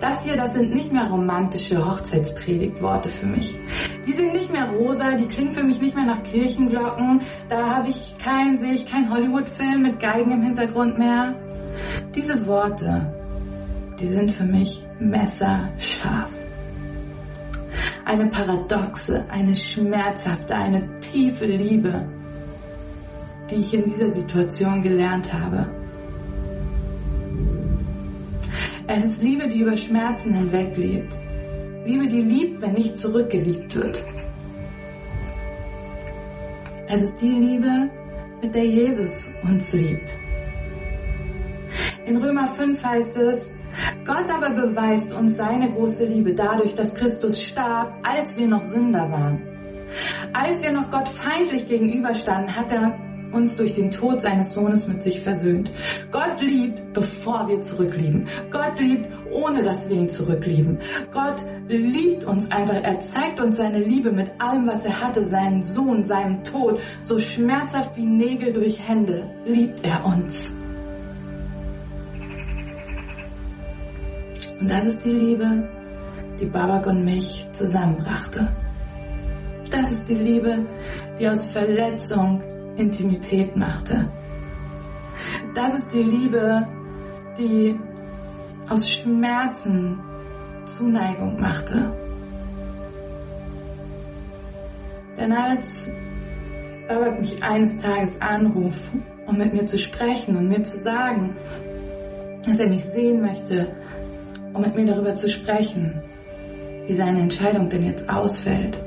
Das 0.00 0.22
hier, 0.22 0.36
das 0.36 0.52
sind 0.52 0.74
nicht 0.74 0.92
mehr 0.92 1.08
romantische 1.08 1.84
Hochzeitspredigtworte 1.84 3.08
für 3.08 3.26
mich. 3.26 3.54
Die 4.06 4.12
sind 4.12 4.32
nicht 4.32 4.52
mehr 4.52 4.68
rosa, 4.68 5.12
die 5.12 5.26
klingen 5.26 5.52
für 5.52 5.62
mich 5.62 5.80
nicht 5.80 5.96
mehr 5.96 6.04
nach 6.04 6.22
Kirchenglocken. 6.22 7.22
Da 7.48 7.76
habe 7.76 7.88
ich 7.88 8.16
keinen, 8.18 8.58
sehe 8.58 8.74
ich 8.74 8.86
keinen 8.86 9.10
Hollywood-Film 9.10 9.82
mit 9.82 10.00
Geigen 10.00 10.32
im 10.32 10.42
Hintergrund 10.42 10.98
mehr. 10.98 11.34
Diese 12.14 12.46
Worte, 12.46 13.12
die 13.98 14.08
sind 14.08 14.32
für 14.32 14.44
mich 14.44 14.84
messerscharf. 14.98 16.30
Eine 18.04 18.26
paradoxe, 18.26 19.24
eine 19.30 19.54
schmerzhafte, 19.54 20.54
eine 20.54 21.00
tiefe 21.00 21.46
Liebe, 21.46 22.06
die 23.50 23.56
ich 23.56 23.74
in 23.74 23.84
dieser 23.84 24.12
Situation 24.12 24.82
gelernt 24.82 25.32
habe. 25.32 25.66
Es 28.88 29.04
ist 29.04 29.20
Liebe, 29.20 29.48
die 29.48 29.60
über 29.60 29.76
Schmerzen 29.76 30.32
hinweg 30.32 30.76
lebt. 30.76 31.12
Liebe, 31.84 32.06
die 32.06 32.20
liebt, 32.20 32.62
wenn 32.62 32.74
nicht 32.74 32.96
zurückgeliebt 32.96 33.74
wird. 33.74 34.04
Es 36.86 37.02
ist 37.02 37.20
die 37.20 37.32
Liebe, 37.32 37.90
mit 38.40 38.54
der 38.54 38.64
Jesus 38.64 39.34
uns 39.42 39.72
liebt. 39.72 40.14
In 42.06 42.16
Römer 42.18 42.46
5 42.46 42.84
heißt 42.84 43.16
es, 43.16 43.50
Gott 44.04 44.30
aber 44.30 44.50
beweist 44.50 45.12
uns 45.12 45.36
seine 45.36 45.68
große 45.72 46.06
Liebe 46.06 46.32
dadurch, 46.32 46.76
dass 46.76 46.94
Christus 46.94 47.42
starb, 47.42 47.92
als 48.04 48.36
wir 48.36 48.46
noch 48.46 48.62
Sünder 48.62 49.10
waren. 49.10 49.42
Als 50.32 50.62
wir 50.62 50.70
noch 50.70 50.92
Gott 50.92 51.08
feindlich 51.08 51.66
gegenüberstanden, 51.66 52.54
hat 52.54 52.70
er 52.70 52.96
uns 53.36 53.56
durch 53.56 53.74
den 53.74 53.90
Tod 53.90 54.20
seines 54.20 54.54
Sohnes 54.54 54.88
mit 54.88 55.02
sich 55.02 55.20
versöhnt. 55.20 55.70
Gott 56.10 56.40
liebt, 56.40 56.92
bevor 56.92 57.46
wir 57.48 57.60
zurücklieben. 57.60 58.26
Gott 58.50 58.80
liebt, 58.80 59.08
ohne 59.30 59.62
dass 59.62 59.88
wir 59.88 59.96
ihn 59.96 60.08
zurücklieben. 60.08 60.78
Gott 61.12 61.42
liebt 61.68 62.24
uns 62.24 62.50
einfach. 62.50 62.82
Er 62.82 62.98
zeigt 63.00 63.38
uns 63.40 63.58
seine 63.58 63.78
Liebe 63.78 64.10
mit 64.10 64.30
allem, 64.40 64.66
was 64.66 64.84
er 64.84 65.00
hatte, 65.00 65.28
seinen 65.28 65.62
Sohn, 65.62 66.02
seinem 66.02 66.42
Tod. 66.42 66.80
So 67.02 67.18
schmerzhaft 67.18 67.96
wie 67.96 68.06
Nägel 68.06 68.52
durch 68.52 68.80
Hände 68.86 69.30
liebt 69.44 69.86
er 69.86 70.04
uns. 70.04 70.48
Und 74.58 74.70
das 74.70 74.86
ist 74.86 75.04
die 75.04 75.10
Liebe, 75.10 75.68
die 76.40 76.46
Babak 76.46 76.86
und 76.86 77.04
mich 77.04 77.46
zusammenbrachte. 77.52 78.48
Das 79.70 79.92
ist 79.92 80.08
die 80.08 80.14
Liebe, 80.14 80.64
die 81.18 81.28
aus 81.28 81.44
Verletzung 81.46 82.42
Intimität 82.76 83.56
machte. 83.56 84.08
Das 85.54 85.74
ist 85.74 85.92
die 85.92 86.02
Liebe, 86.02 86.66
die 87.38 87.78
aus 88.68 88.90
Schmerzen 88.90 89.98
Zuneigung 90.66 91.40
machte. 91.40 91.92
Denn 95.18 95.32
als 95.32 95.88
Babak 96.88 97.20
mich 97.20 97.42
eines 97.42 97.80
Tages 97.80 98.20
anruft, 98.20 98.82
um 99.26 99.38
mit 99.38 99.52
mir 99.52 99.66
zu 99.66 99.78
sprechen 99.78 100.36
und 100.36 100.48
mir 100.48 100.62
zu 100.62 100.78
sagen, 100.78 101.36
dass 102.44 102.58
er 102.58 102.68
mich 102.68 102.84
sehen 102.84 103.22
möchte, 103.22 103.74
um 104.52 104.62
mit 104.62 104.74
mir 104.74 104.86
darüber 104.86 105.14
zu 105.14 105.28
sprechen, 105.28 106.00
wie 106.86 106.94
seine 106.94 107.20
Entscheidung 107.20 107.68
denn 107.68 107.86
jetzt 107.86 108.08
ausfällt. 108.08 108.80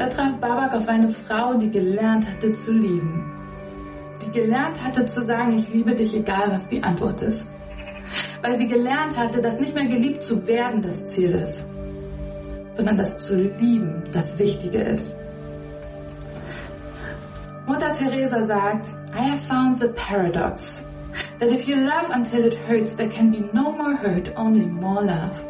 Da 0.00 0.08
traf 0.08 0.34
Babak 0.36 0.72
auf 0.74 0.88
eine 0.88 1.10
Frau, 1.10 1.52
die 1.58 1.70
gelernt 1.70 2.26
hatte 2.26 2.54
zu 2.54 2.72
lieben. 2.72 3.30
Die 4.24 4.30
gelernt 4.30 4.82
hatte 4.82 5.04
zu 5.04 5.22
sagen, 5.22 5.58
ich 5.58 5.68
liebe 5.68 5.94
dich, 5.94 6.14
egal 6.14 6.50
was 6.50 6.66
die 6.68 6.82
Antwort 6.82 7.20
ist. 7.20 7.44
Weil 8.40 8.56
sie 8.56 8.66
gelernt 8.66 9.14
hatte, 9.14 9.42
dass 9.42 9.60
nicht 9.60 9.74
mehr 9.74 9.84
geliebt 9.84 10.22
zu 10.22 10.46
werden 10.46 10.80
das 10.80 11.04
Ziel 11.08 11.32
ist, 11.32 11.62
sondern 12.72 12.96
das 12.96 13.18
zu 13.18 13.42
lieben 13.42 14.02
das 14.10 14.38
Wichtige 14.38 14.78
ist. 14.78 15.14
Mutter 17.66 17.92
Teresa 17.92 18.42
sagt, 18.44 18.88
I 19.14 19.32
have 19.32 19.42
found 19.46 19.82
the 19.82 19.88
paradox 19.88 20.86
that 21.40 21.50
if 21.50 21.68
you 21.68 21.76
love 21.76 22.08
until 22.10 22.46
it 22.46 22.56
hurts, 22.66 22.96
there 22.96 23.10
can 23.10 23.30
be 23.30 23.40
no 23.52 23.70
more 23.70 23.98
hurt, 23.98 24.32
only 24.38 24.64
more 24.64 25.02
love. 25.04 25.44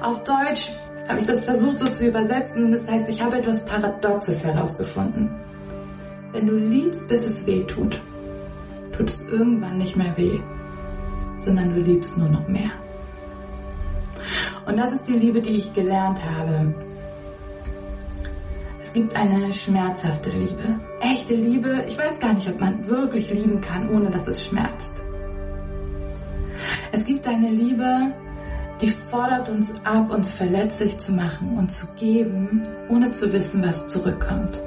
Auf 0.00 0.24
Deutsch 0.24 0.70
habe 1.08 1.20
ich 1.20 1.26
das 1.26 1.44
versucht 1.44 1.78
so 1.78 1.86
zu 1.86 2.06
übersetzen 2.06 2.64
und 2.64 2.72
das 2.72 2.86
heißt, 2.86 3.08
ich 3.08 3.22
habe 3.22 3.38
etwas 3.38 3.64
Paradoxes 3.64 4.44
herausgefunden. 4.44 5.30
Wenn 6.32 6.46
du 6.46 6.56
liebst, 6.56 7.08
bis 7.08 7.26
es 7.26 7.46
weh 7.46 7.64
tut, 7.64 8.00
tut 8.96 9.08
es 9.08 9.24
irgendwann 9.24 9.78
nicht 9.78 9.96
mehr 9.96 10.14
weh, 10.16 10.38
sondern 11.38 11.74
du 11.74 11.80
liebst 11.80 12.16
nur 12.18 12.28
noch 12.28 12.46
mehr. 12.46 12.70
Und 14.66 14.76
das 14.76 14.92
ist 14.92 15.08
die 15.08 15.14
Liebe, 15.14 15.40
die 15.40 15.56
ich 15.56 15.72
gelernt 15.72 16.20
habe. 16.22 16.74
Es 18.82 18.92
gibt 18.92 19.16
eine 19.16 19.50
schmerzhafte 19.52 20.30
Liebe. 20.30 20.78
Echte 21.00 21.34
Liebe, 21.34 21.84
ich 21.88 21.96
weiß 21.96 22.20
gar 22.20 22.34
nicht, 22.34 22.48
ob 22.48 22.60
man 22.60 22.86
wirklich 22.86 23.30
lieben 23.30 23.62
kann, 23.62 23.88
ohne 23.88 24.10
dass 24.10 24.26
es 24.28 24.44
schmerzt. 24.44 25.02
Es 26.92 27.04
gibt 27.04 27.26
eine 27.26 27.48
Liebe, 27.48 28.12
die 28.80 28.88
fordert 28.88 29.48
uns 29.48 29.66
ab, 29.84 30.12
uns 30.12 30.30
verletzlich 30.30 30.98
zu 30.98 31.12
machen 31.12 31.56
und 31.58 31.70
zu 31.70 31.86
geben, 31.94 32.62
ohne 32.88 33.10
zu 33.10 33.32
wissen, 33.32 33.62
was 33.62 33.88
zurückkommt. 33.88 34.60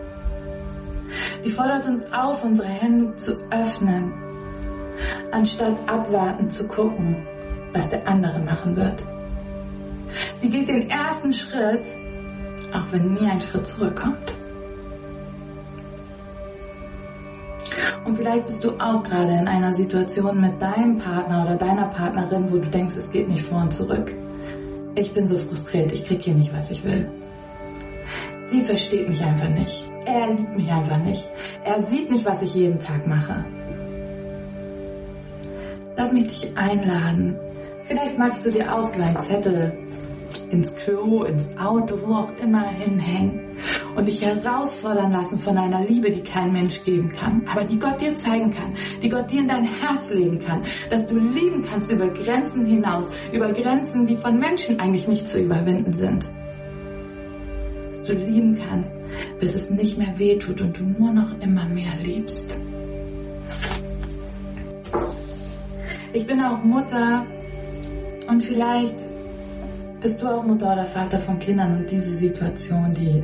Die 1.43 1.49
fordert 1.49 1.87
uns 1.87 2.03
auf, 2.11 2.43
unsere 2.43 2.67
Hände 2.67 3.15
zu 3.15 3.33
öffnen, 3.51 4.13
anstatt 5.31 5.75
abwarten 5.87 6.49
zu 6.49 6.67
gucken, 6.67 7.25
was 7.73 7.87
der 7.89 8.07
andere 8.07 8.39
machen 8.39 8.75
wird. 8.75 9.03
Die 10.41 10.49
geht 10.49 10.67
den 10.67 10.89
ersten 10.89 11.31
Schritt, 11.31 11.85
auch 12.73 12.91
wenn 12.91 13.13
nie 13.13 13.29
ein 13.29 13.41
Schritt 13.41 13.65
zurückkommt. 13.65 14.35
Und 18.11 18.17
vielleicht 18.17 18.45
bist 18.45 18.61
du 18.61 18.71
auch 18.71 19.03
gerade 19.03 19.31
in 19.31 19.47
einer 19.47 19.73
Situation 19.73 20.41
mit 20.41 20.61
deinem 20.61 20.97
Partner 20.97 21.45
oder 21.45 21.55
deiner 21.55 21.87
Partnerin, 21.87 22.51
wo 22.51 22.57
du 22.57 22.67
denkst, 22.67 22.93
es 22.97 23.09
geht 23.09 23.29
nicht 23.29 23.45
vor 23.45 23.61
und 23.61 23.71
zurück. 23.71 24.13
Ich 24.95 25.13
bin 25.13 25.25
so 25.25 25.37
frustriert, 25.37 25.93
ich 25.93 26.03
krieg 26.03 26.21
hier 26.21 26.33
nicht, 26.33 26.53
was 26.53 26.69
ich 26.69 26.83
will. 26.83 27.09
Sie 28.47 28.59
versteht 28.59 29.07
mich 29.07 29.23
einfach 29.23 29.47
nicht. 29.47 29.89
Er 30.03 30.27
liebt 30.27 30.57
mich 30.57 30.69
einfach 30.69 30.97
nicht. 30.97 31.25
Er 31.63 31.83
sieht 31.83 32.11
nicht, 32.11 32.25
was 32.25 32.41
ich 32.41 32.53
jeden 32.53 32.79
Tag 32.79 33.07
mache. 33.07 33.45
Lass 35.95 36.11
mich 36.11 36.27
dich 36.27 36.57
einladen. 36.57 37.37
Vielleicht 37.85 38.17
magst 38.17 38.45
du 38.45 38.51
dir 38.51 38.75
auch 38.75 38.87
so 38.87 39.01
einen 39.01 39.19
Zettel 39.21 39.71
ins 40.49 40.75
Klo, 40.75 41.23
ins 41.23 41.45
Auto, 41.57 41.97
wo 42.05 42.15
auch 42.15 42.31
immer 42.41 42.67
hinhängen 42.71 43.50
und 43.95 44.07
dich 44.07 44.21
herausfordern 44.21 45.11
lassen 45.11 45.39
von 45.39 45.57
einer 45.57 45.83
Liebe, 45.85 46.09
die 46.11 46.21
kein 46.21 46.53
Mensch 46.53 46.83
geben 46.83 47.09
kann, 47.09 47.43
aber 47.47 47.63
die 47.63 47.79
Gott 47.79 48.01
dir 48.01 48.15
zeigen 48.15 48.51
kann, 48.51 48.75
die 49.01 49.09
Gott 49.09 49.29
dir 49.31 49.39
in 49.39 49.47
dein 49.47 49.65
Herz 49.65 50.09
legen 50.09 50.39
kann, 50.39 50.63
dass 50.89 51.05
du 51.05 51.17
lieben 51.17 51.65
kannst 51.69 51.91
über 51.91 52.07
Grenzen 52.07 52.65
hinaus, 52.65 53.09
über 53.31 53.51
Grenzen, 53.51 54.05
die 54.05 54.15
von 54.15 54.39
Menschen 54.39 54.79
eigentlich 54.79 55.07
nicht 55.07 55.27
zu 55.27 55.41
überwinden 55.41 55.93
sind. 55.93 56.25
Dass 57.89 58.07
du 58.07 58.13
lieben 58.13 58.59
kannst, 58.67 58.93
bis 59.39 59.53
es 59.53 59.69
nicht 59.69 59.97
mehr 59.97 60.17
wehtut 60.17 60.61
und 60.61 60.77
du 60.77 60.83
nur 60.83 61.11
noch 61.11 61.39
immer 61.39 61.65
mehr 61.65 61.93
liebst. 62.01 62.57
Ich 66.13 66.27
bin 66.27 66.41
auch 66.41 66.63
Mutter 66.63 67.25
und 68.27 68.43
vielleicht 68.43 69.10
bist 70.01 70.21
du 70.21 70.27
auch 70.27 70.43
Mutter 70.43 70.73
oder 70.73 70.85
Vater 70.85 71.19
von 71.19 71.37
Kindern 71.39 71.77
und 71.77 71.91
diese 71.91 72.15
Situation, 72.15 72.91
die 72.91 73.23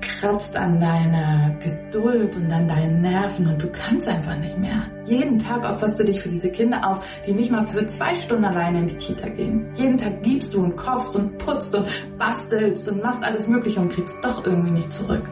kratzt 0.00 0.56
an 0.56 0.80
deiner 0.80 1.56
Geduld 1.58 2.36
und 2.36 2.50
an 2.52 2.68
deinen 2.68 3.02
Nerven 3.02 3.48
und 3.48 3.62
du 3.62 3.68
kannst 3.72 4.06
einfach 4.06 4.36
nicht 4.38 4.56
mehr. 4.56 4.86
Jeden 5.04 5.38
Tag 5.38 5.68
opferst 5.68 5.98
du 5.98 6.04
dich 6.04 6.20
für 6.20 6.28
diese 6.28 6.48
Kinder 6.48 6.80
auf, 6.88 7.04
die 7.26 7.32
nicht 7.32 7.50
mal 7.50 7.66
für 7.66 7.84
zwei 7.86 8.14
Stunden 8.14 8.44
alleine 8.44 8.80
in 8.80 8.86
die 8.86 8.96
Kita 8.96 9.28
gehen. 9.28 9.72
Jeden 9.74 9.98
Tag 9.98 10.22
gibst 10.22 10.54
du 10.54 10.62
und 10.62 10.76
kochst 10.76 11.14
und 11.16 11.38
putzt 11.38 11.74
und 11.74 11.88
bastelst 12.18 12.88
und 12.88 13.02
machst 13.02 13.22
alles 13.22 13.48
Mögliche 13.48 13.80
und 13.80 13.92
kriegst 13.92 14.14
doch 14.22 14.46
irgendwie 14.46 14.70
nicht 14.70 14.92
zurück. 14.92 15.28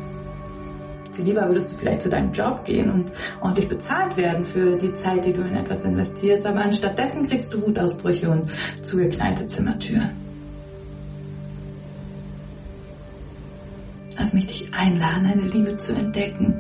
Viel 1.21 1.29
lieber 1.29 1.47
würdest 1.49 1.71
du 1.71 1.77
vielleicht 1.77 2.01
zu 2.01 2.09
deinem 2.09 2.33
Job 2.33 2.65
gehen 2.65 2.91
und 2.91 3.13
ordentlich 3.43 3.69
bezahlt 3.69 4.17
werden 4.17 4.47
für 4.47 4.79
die 4.79 4.95
Zeit, 4.95 5.23
die 5.27 5.35
du 5.35 5.43
in 5.43 5.55
etwas 5.55 5.85
investierst, 5.85 6.47
aber 6.47 6.61
anstattdessen 6.61 7.29
kriegst 7.29 7.53
du 7.53 7.61
Wutausbrüche 7.61 8.31
und 8.31 8.51
zugeknallte 8.81 9.47
Zimmertüren. 9.47 10.13
Lass 14.19 14.33
mich 14.33 14.47
dich 14.47 14.73
einladen, 14.73 15.27
eine 15.27 15.43
Liebe 15.43 15.77
zu 15.77 15.93
entdecken, 15.93 16.59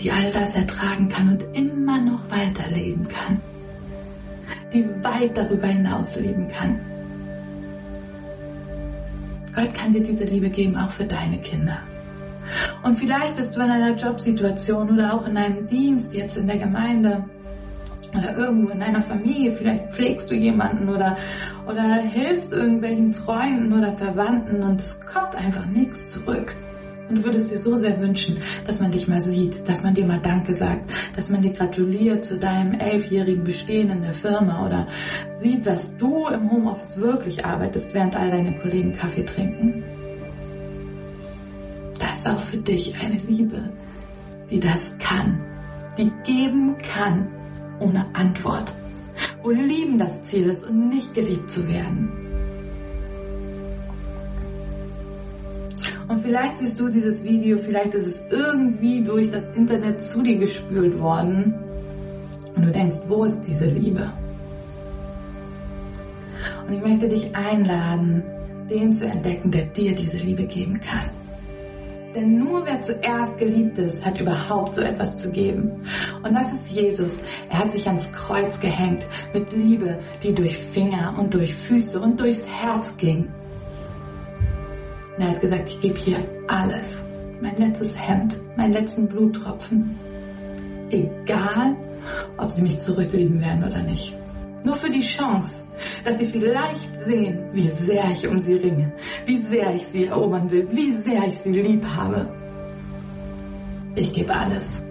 die 0.00 0.12
all 0.12 0.30
das 0.30 0.50
ertragen 0.50 1.08
kann 1.08 1.30
und 1.30 1.56
immer 1.56 2.00
noch 2.00 2.30
weiterleben 2.30 3.08
kann. 3.08 3.40
Die 4.72 4.84
weit 5.02 5.36
darüber 5.36 5.66
hinaus 5.66 6.14
leben 6.14 6.46
kann. 6.46 6.78
Gott 9.56 9.74
kann 9.74 9.92
dir 9.92 10.04
diese 10.04 10.22
Liebe 10.22 10.50
geben, 10.50 10.76
auch 10.76 10.92
für 10.92 11.04
deine 11.04 11.40
Kinder. 11.40 11.80
Und 12.82 12.98
vielleicht 12.98 13.36
bist 13.36 13.56
du 13.56 13.60
in 13.60 13.70
einer 13.70 13.96
Jobsituation 13.96 14.90
oder 14.90 15.14
auch 15.14 15.26
in 15.26 15.36
einem 15.36 15.66
Dienst, 15.66 16.12
jetzt 16.12 16.36
in 16.36 16.46
der 16.46 16.58
Gemeinde 16.58 17.24
oder 18.16 18.36
irgendwo 18.36 18.72
in 18.72 18.80
deiner 18.80 19.02
Familie. 19.02 19.52
Vielleicht 19.52 19.92
pflegst 19.92 20.30
du 20.30 20.34
jemanden 20.34 20.88
oder, 20.88 21.16
oder 21.66 21.94
hilfst 21.96 22.52
irgendwelchen 22.52 23.14
Freunden 23.14 23.72
oder 23.72 23.96
Verwandten 23.96 24.62
und 24.62 24.80
es 24.80 25.00
kommt 25.00 25.34
einfach 25.34 25.66
nichts 25.66 26.12
zurück. 26.12 26.54
Und 27.08 27.16
du 27.16 27.24
würdest 27.24 27.50
dir 27.50 27.58
so 27.58 27.74
sehr 27.74 27.98
wünschen, 28.00 28.42
dass 28.66 28.80
man 28.80 28.92
dich 28.92 29.08
mal 29.08 29.22
sieht, 29.22 29.66
dass 29.66 29.82
man 29.82 29.94
dir 29.94 30.04
mal 30.04 30.20
Danke 30.20 30.54
sagt, 30.54 30.90
dass 31.16 31.30
man 31.30 31.40
dir 31.40 31.52
gratuliert 31.52 32.24
zu 32.24 32.38
deinem 32.38 32.74
elfjährigen 32.74 33.44
Bestehen 33.44 33.88
in 33.88 34.02
der 34.02 34.12
Firma 34.12 34.66
oder 34.66 34.88
sieht, 35.36 35.64
was 35.64 35.96
du 35.96 36.26
im 36.28 36.50
Homeoffice 36.50 37.00
wirklich 37.00 37.46
arbeitest, 37.46 37.94
während 37.94 38.14
all 38.14 38.30
deine 38.30 38.58
Kollegen 38.58 38.92
Kaffee 38.92 39.24
trinken. 39.24 39.84
Da 41.98 42.12
ist 42.12 42.26
auch 42.26 42.40
für 42.40 42.58
dich 42.58 42.94
eine 42.98 43.18
Liebe, 43.18 43.70
die 44.50 44.60
das 44.60 44.96
kann, 44.98 45.40
die 45.96 46.10
geben 46.24 46.76
kann 46.78 47.28
ohne 47.80 48.06
Antwort, 48.14 48.72
wo 49.42 49.50
Lieben 49.50 49.98
das 49.98 50.22
Ziel 50.22 50.48
ist 50.48 50.64
und 50.64 50.88
nicht 50.88 51.14
geliebt 51.14 51.50
zu 51.50 51.68
werden. 51.68 52.08
Und 56.08 56.20
vielleicht 56.20 56.58
siehst 56.58 56.80
du 56.80 56.88
dieses 56.88 57.22
Video, 57.22 57.58
vielleicht 57.58 57.94
ist 57.94 58.06
es 58.06 58.24
irgendwie 58.30 59.04
durch 59.04 59.30
das 59.30 59.46
Internet 59.54 60.00
zu 60.00 60.22
dir 60.22 60.38
gespült 60.38 60.98
worden 60.98 61.54
und 62.56 62.64
du 62.64 62.72
denkst, 62.72 62.96
wo 63.06 63.24
ist 63.24 63.42
diese 63.42 63.66
Liebe? 63.66 64.10
Und 66.66 66.74
ich 66.74 66.82
möchte 66.82 67.08
dich 67.08 67.36
einladen, 67.36 68.22
den 68.70 68.92
zu 68.92 69.06
entdecken, 69.06 69.50
der 69.50 69.66
dir 69.66 69.94
diese 69.94 70.16
Liebe 70.18 70.44
geben 70.44 70.80
kann. 70.80 71.17
Denn 72.14 72.38
nur 72.38 72.64
wer 72.64 72.80
zuerst 72.80 73.36
geliebt 73.38 73.78
ist, 73.78 74.04
hat 74.04 74.20
überhaupt 74.20 74.74
so 74.74 74.80
etwas 74.80 75.16
zu 75.18 75.30
geben. 75.30 75.70
Und 76.22 76.34
das 76.34 76.52
ist 76.52 76.66
Jesus. 76.68 77.18
Er 77.50 77.58
hat 77.58 77.72
sich 77.72 77.86
ans 77.86 78.10
Kreuz 78.12 78.58
gehängt 78.60 79.06
mit 79.34 79.52
Liebe, 79.52 79.98
die 80.22 80.34
durch 80.34 80.56
Finger 80.56 81.14
und 81.18 81.34
durch 81.34 81.54
Füße 81.54 82.00
und 82.00 82.18
durchs 82.18 82.46
Herz 82.48 82.96
ging. 82.96 83.28
Und 85.16 85.22
er 85.22 85.30
hat 85.30 85.40
gesagt, 85.40 85.68
ich 85.68 85.80
gebe 85.80 85.98
hier 85.98 86.18
alles. 86.46 87.04
Mein 87.40 87.56
letztes 87.56 87.94
Hemd, 87.96 88.40
meinen 88.56 88.72
letzten 88.72 89.06
Bluttropfen. 89.06 89.98
Egal, 90.90 91.76
ob 92.38 92.50
sie 92.50 92.62
mich 92.62 92.78
zurücklieben 92.78 93.40
werden 93.40 93.64
oder 93.64 93.82
nicht. 93.82 94.16
Nur 94.64 94.74
für 94.74 94.90
die 94.90 95.00
Chance, 95.00 95.64
dass 96.04 96.18
sie 96.18 96.26
vielleicht 96.26 97.04
sehen, 97.04 97.48
wie 97.52 97.68
sehr 97.68 98.10
ich 98.10 98.26
um 98.26 98.38
sie 98.38 98.54
ringe, 98.54 98.92
wie 99.24 99.42
sehr 99.42 99.74
ich 99.74 99.86
sie 99.86 100.06
erobern 100.06 100.50
will, 100.50 100.66
wie 100.70 100.92
sehr 100.92 101.24
ich 101.26 101.38
sie 101.38 101.52
lieb 101.52 101.84
habe. 101.86 102.28
Ich 103.94 104.12
gebe 104.12 104.34
alles. 104.34 104.84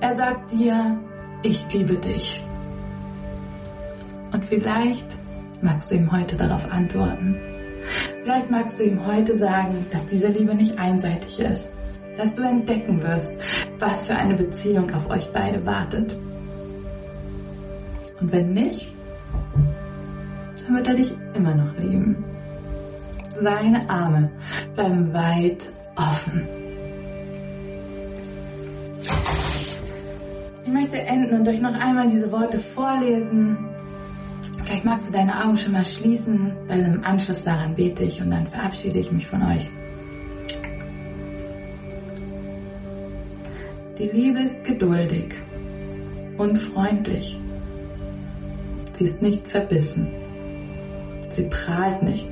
Er 0.00 0.16
sagt 0.16 0.52
dir, 0.52 0.98
ich 1.42 1.64
liebe 1.72 1.94
dich. 1.94 2.42
Und 4.32 4.44
vielleicht 4.44 5.06
magst 5.62 5.90
du 5.90 5.94
ihm 5.94 6.10
heute 6.10 6.36
darauf 6.36 6.64
antworten. 6.70 7.36
Vielleicht 8.22 8.50
magst 8.50 8.78
du 8.78 8.84
ihm 8.84 9.06
heute 9.06 9.38
sagen, 9.38 9.86
dass 9.92 10.04
diese 10.06 10.28
Liebe 10.28 10.54
nicht 10.54 10.78
einseitig 10.78 11.38
ist, 11.38 11.72
dass 12.16 12.32
du 12.34 12.42
entdecken 12.42 13.02
wirst, 13.02 13.30
was 13.78 14.06
für 14.06 14.16
eine 14.16 14.34
Beziehung 14.34 14.92
auf 14.92 15.08
euch 15.08 15.32
beide 15.32 15.64
wartet. 15.64 16.16
Und 18.20 18.32
wenn 18.32 18.52
nicht, 18.54 18.94
dann 20.64 20.76
wird 20.76 20.86
er 20.86 20.94
dich 20.94 21.12
immer 21.34 21.54
noch 21.54 21.76
lieben. 21.78 22.24
Seine 23.40 23.88
Arme 23.88 24.30
bleiben 24.74 25.12
weit 25.12 25.66
offen. 25.94 26.48
Ich 30.64 30.72
möchte 30.72 30.98
enden 30.98 31.40
und 31.40 31.48
euch 31.48 31.60
noch 31.60 31.74
einmal 31.78 32.08
diese 32.08 32.30
Worte 32.32 32.58
vorlesen. 32.58 33.58
Vielleicht 34.64 34.84
magst 34.84 35.08
du 35.08 35.12
deine 35.12 35.44
Augen 35.44 35.56
schon 35.56 35.72
mal 35.72 35.84
schließen, 35.84 36.52
weil 36.66 36.80
im 36.80 37.04
Anschluss 37.04 37.44
daran 37.44 37.74
bete 37.74 38.02
ich 38.02 38.20
und 38.20 38.30
dann 38.30 38.46
verabschiede 38.46 38.98
ich 38.98 39.12
mich 39.12 39.26
von 39.28 39.42
euch. 39.42 39.70
Die 43.98 44.08
Liebe 44.08 44.40
ist 44.40 44.64
geduldig 44.64 45.34
und 46.36 46.58
freundlich. 46.58 47.38
Sie 48.98 49.04
ist 49.04 49.20
nicht 49.20 49.46
verbissen. 49.46 50.08
Sie 51.32 51.44
prahlt 51.44 52.02
nicht. 52.02 52.28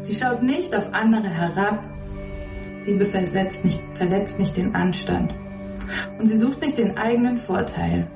Sie 0.00 0.14
schaut 0.14 0.42
nicht 0.42 0.74
auf 0.74 0.92
andere 0.94 1.28
herab. 1.28 1.82
Liebe 2.86 3.04
versetzt 3.04 3.64
nicht, 3.64 3.82
verletzt 3.94 4.38
nicht 4.38 4.56
den 4.56 4.74
Anstand. 4.74 5.34
Und 6.18 6.26
sie 6.28 6.36
sucht 6.36 6.60
nicht 6.60 6.78
den 6.78 6.96
eigenen 6.96 7.38
Vorteil. 7.38 8.06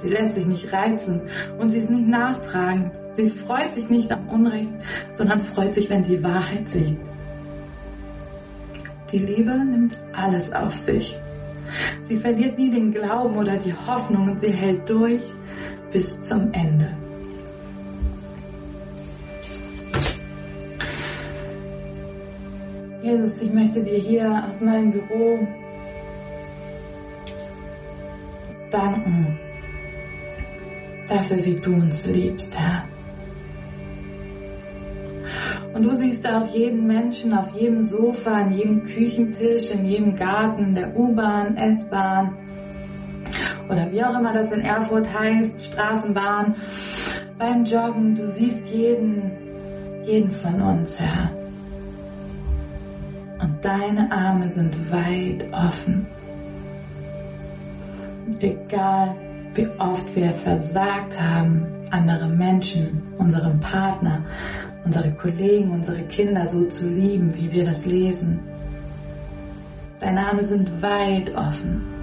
Sie 0.00 0.08
lässt 0.08 0.36
sich 0.36 0.46
nicht 0.46 0.72
reizen 0.72 1.22
und 1.58 1.70
sie 1.70 1.78
ist 1.78 1.90
nicht 1.90 2.06
nachtragend. 2.06 2.92
Sie 3.16 3.28
freut 3.28 3.72
sich 3.72 3.88
nicht 3.88 4.12
am 4.12 4.28
Unrecht, 4.28 4.70
sondern 5.12 5.42
freut 5.42 5.74
sich, 5.74 5.90
wenn 5.90 6.04
die 6.04 6.22
Wahrheit 6.22 6.68
siegt. 6.68 7.04
Die 9.10 9.18
Liebe 9.18 9.52
nimmt 9.52 9.98
alles 10.12 10.52
auf 10.52 10.78
sich. 10.78 11.18
Sie 12.02 12.16
verliert 12.16 12.58
nie 12.58 12.70
den 12.70 12.92
Glauben 12.92 13.36
oder 13.38 13.56
die 13.56 13.74
Hoffnung 13.74 14.30
und 14.30 14.38
sie 14.40 14.52
hält 14.52 14.88
durch 14.88 15.22
bis 15.92 16.20
zum 16.20 16.52
Ende. 16.52 16.96
Jesus, 23.02 23.40
ich 23.42 23.52
möchte 23.52 23.82
dir 23.82 23.98
hier 23.98 24.44
aus 24.48 24.60
meinem 24.60 24.90
Büro 24.90 25.38
danken 28.70 29.38
dafür, 31.08 31.44
wie 31.44 31.54
du 31.54 31.72
uns 31.74 32.04
liebst, 32.06 32.58
Herr. 32.58 32.84
Und 35.72 35.82
du 35.82 35.94
siehst 35.94 36.26
auch 36.26 36.46
jeden 36.54 36.86
Menschen 36.86 37.32
auf 37.34 37.50
jedem 37.54 37.82
Sofa, 37.82 38.32
an 38.32 38.52
jedem 38.54 38.84
Küchentisch, 38.84 39.70
in 39.70 39.84
jedem 39.84 40.16
Garten, 40.16 40.74
der 40.74 40.96
U-Bahn, 40.96 41.56
S-Bahn 41.56 42.34
oder 43.68 43.90
wie 43.90 44.02
auch 44.02 44.18
immer 44.18 44.32
das 44.32 44.50
in 44.52 44.60
Erfurt 44.60 45.06
heißt, 45.12 45.64
Straßenbahn, 45.64 46.54
beim 47.38 47.64
Joggen. 47.64 48.14
Du 48.14 48.28
siehst 48.28 48.66
jeden, 48.68 49.32
jeden 50.04 50.30
von 50.30 50.60
uns, 50.60 50.98
Herr. 50.98 51.30
Und 53.40 53.64
deine 53.64 54.10
Arme 54.10 54.48
sind 54.48 54.74
weit 54.90 55.46
offen. 55.52 56.06
Egal 58.40 59.14
wie 59.54 59.68
oft 59.78 60.16
wir 60.16 60.32
versagt 60.32 61.20
haben, 61.20 61.66
andere 61.90 62.28
Menschen, 62.28 63.02
unseren 63.18 63.60
Partner, 63.60 64.22
unsere 64.84 65.10
Kollegen, 65.12 65.70
unsere 65.70 66.02
Kinder 66.04 66.46
so 66.46 66.64
zu 66.64 66.88
lieben, 66.88 67.34
wie 67.34 67.50
wir 67.50 67.64
das 67.64 67.84
lesen. 67.84 68.40
Deine 70.00 70.26
Arme 70.26 70.44
sind 70.44 70.70
weit 70.82 71.34
offen. 71.34 71.95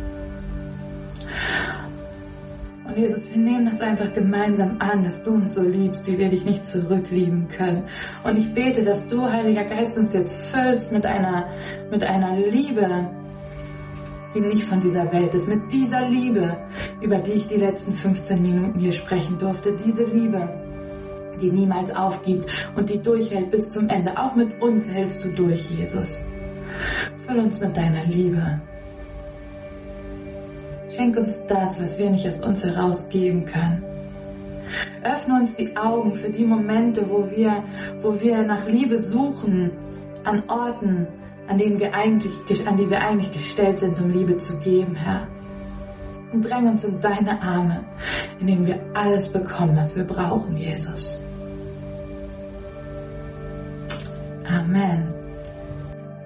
Und 2.86 2.98
Jesus, 2.98 3.30
wir 3.30 3.38
nehmen 3.38 3.66
das 3.66 3.80
einfach 3.80 4.14
gemeinsam 4.14 4.76
an, 4.80 5.06
dass 5.06 5.24
du 5.24 5.32
uns 5.32 5.54
so 5.56 5.62
liebst, 5.62 6.06
wie 6.06 6.18
wir 6.18 6.30
dich 6.30 6.44
nicht 6.44 6.66
zurücklieben 6.66 7.48
können. 7.48 7.84
Und 8.24 8.38
ich 8.38 8.54
bete, 8.54 8.84
dass 8.84 9.08
du, 9.08 9.24
Heiliger 9.24 9.64
Geist, 9.64 9.98
uns 9.98 10.14
jetzt 10.14 10.36
füllst 10.48 10.92
mit 10.92 11.06
einer, 11.06 11.48
mit 11.90 12.04
einer 12.04 12.36
Liebe, 12.38 13.10
die 14.36 14.42
nicht 14.42 14.64
von 14.64 14.82
dieser 14.82 15.12
Welt 15.14 15.34
ist, 15.34 15.48
mit 15.48 15.72
dieser 15.72 16.10
Liebe, 16.10 16.58
über 17.02 17.20
die 17.20 17.34
ich 17.34 17.48
die 17.48 17.56
letzten 17.56 17.94
15 17.94 18.42
Minuten 18.42 18.80
hier 18.80 18.94
sprechen 18.94 19.38
durfte. 19.38 19.76
Diese 19.86 20.04
Liebe, 20.04 20.50
die 21.42 21.52
niemals 21.52 21.96
aufgibt 21.96 22.50
und 22.76 22.90
die 22.90 23.02
durchhält 23.02 23.50
bis 23.50 23.70
zum 23.70 23.88
Ende. 23.88 24.18
Auch 24.18 24.36
mit 24.36 24.62
uns 24.62 24.86
hältst 24.88 25.24
du 25.24 25.30
durch, 25.30 25.70
Jesus. 25.70 26.30
Füll 27.26 27.40
uns 27.40 27.60
mit 27.60 27.78
deiner 27.78 28.04
Liebe. 28.06 28.60
Schenk 30.96 31.18
uns 31.18 31.40
das, 31.48 31.82
was 31.82 31.98
wir 31.98 32.10
nicht 32.10 32.28
aus 32.28 32.42
uns 32.46 32.64
herausgeben 32.64 33.46
können. 33.46 33.84
Öffne 35.04 35.40
uns 35.40 35.56
die 35.56 35.76
Augen 35.76 36.14
für 36.14 36.30
die 36.30 36.46
Momente, 36.46 37.10
wo 37.10 37.30
wir, 37.32 37.64
wo 38.02 38.20
wir 38.20 38.44
nach 38.44 38.68
Liebe 38.68 39.00
suchen, 39.02 39.72
an 40.24 40.44
Orten, 40.48 41.08
an 41.48 41.58
denen 41.58 41.80
wir 41.80 41.96
eigentlich, 41.96 42.34
an 42.68 42.78
die 42.78 42.90
wir 42.90 43.02
eigentlich 43.02 43.32
gestellt 43.32 43.80
sind, 43.80 44.00
um 44.00 44.12
Liebe 44.12 44.38
zu 44.38 44.58
geben, 44.60 44.96
Herr. 44.96 45.28
Und 46.32 46.44
dräng 46.44 46.68
uns 46.68 46.84
in 46.84 47.00
deine 47.00 47.42
Arme, 47.42 47.84
in 48.40 48.48
denen 48.48 48.66
wir 48.66 48.80
alles 48.94 49.30
bekommen, 49.30 49.76
was 49.76 49.96
wir 49.96 50.04
brauchen, 50.04 50.56
Jesus. 50.56 51.20
Amen. 54.48 55.14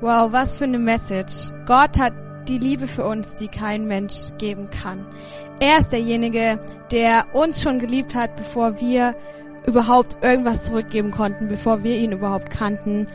Wow, 0.01 0.31
was 0.31 0.57
für 0.57 0.65
eine 0.65 0.79
Message. 0.79 1.51
Gott 1.65 1.97
hat 1.99 2.13
die 2.47 2.57
Liebe 2.57 2.87
für 2.87 3.05
uns, 3.05 3.35
die 3.35 3.47
kein 3.47 3.87
Mensch 3.87 4.31
geben 4.37 4.69
kann. 4.69 5.05
Er 5.59 5.79
ist 5.79 5.91
derjenige, 5.91 6.59
der 6.91 7.25
uns 7.33 7.61
schon 7.61 7.79
geliebt 7.79 8.15
hat, 8.15 8.35
bevor 8.35 8.79
wir 8.79 9.15
überhaupt 9.65 10.23
irgendwas 10.23 10.63
zurückgeben 10.63 11.11
konnten, 11.11 11.47
bevor 11.47 11.83
wir 11.83 11.97
ihn 11.97 12.11
überhaupt 12.11 12.49
kannten. 12.49 13.07